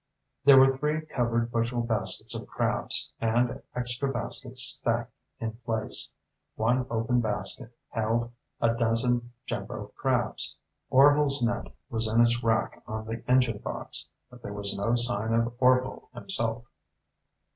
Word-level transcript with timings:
There 0.45 0.57
were 0.57 0.75
three 0.75 1.01
covered 1.05 1.51
bushel 1.51 1.81
baskets 1.83 2.33
of 2.33 2.47
crabs, 2.47 3.11
and 3.21 3.61
extra 3.75 4.11
baskets 4.11 4.59
stacked 4.63 5.13
in 5.39 5.51
place. 5.63 6.09
One 6.55 6.87
open 6.89 7.19
basket 7.21 7.71
held 7.89 8.31
a 8.59 8.73
dozen 8.73 9.31
jumbo 9.45 9.91
crabs. 9.95 10.57
Orvil's 10.89 11.43
net 11.43 11.71
was 11.91 12.07
in 12.07 12.19
its 12.19 12.41
rack 12.43 12.81
on 12.87 13.05
the 13.05 13.21
engine 13.29 13.59
box, 13.59 14.09
but 14.31 14.41
there 14.41 14.53
was 14.53 14.75
no 14.75 14.95
sign 14.95 15.33
of 15.35 15.53
Orvil 15.59 16.09
himself. 16.15 16.65